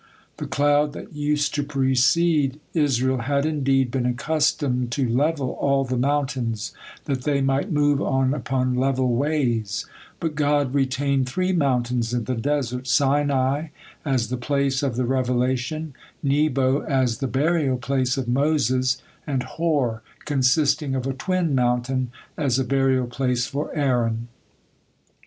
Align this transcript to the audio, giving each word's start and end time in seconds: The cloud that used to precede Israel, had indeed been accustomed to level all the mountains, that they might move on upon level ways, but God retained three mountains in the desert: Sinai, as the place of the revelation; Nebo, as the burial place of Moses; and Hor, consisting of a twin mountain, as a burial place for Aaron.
The 0.37 0.47
cloud 0.47 0.93
that 0.93 1.13
used 1.13 1.53
to 1.53 1.61
precede 1.63 2.59
Israel, 2.73 3.19
had 3.19 3.45
indeed 3.45 3.91
been 3.91 4.07
accustomed 4.07 4.89
to 4.93 5.07
level 5.07 5.51
all 5.61 5.83
the 5.85 5.95
mountains, 5.95 6.73
that 7.05 7.21
they 7.21 7.39
might 7.39 7.71
move 7.71 8.01
on 8.01 8.33
upon 8.33 8.73
level 8.73 9.15
ways, 9.15 9.85
but 10.19 10.33
God 10.33 10.73
retained 10.73 11.29
three 11.29 11.53
mountains 11.53 12.15
in 12.15 12.23
the 12.23 12.33
desert: 12.33 12.87
Sinai, 12.87 13.67
as 14.03 14.29
the 14.29 14.37
place 14.37 14.81
of 14.81 14.95
the 14.95 15.05
revelation; 15.05 15.93
Nebo, 16.23 16.79
as 16.79 17.19
the 17.19 17.27
burial 17.27 17.77
place 17.77 18.17
of 18.17 18.27
Moses; 18.27 18.99
and 19.27 19.43
Hor, 19.43 20.01
consisting 20.25 20.95
of 20.95 21.05
a 21.05 21.13
twin 21.13 21.53
mountain, 21.53 22.09
as 22.35 22.57
a 22.57 22.63
burial 22.63 23.05
place 23.05 23.45
for 23.45 23.69
Aaron. 23.75 24.29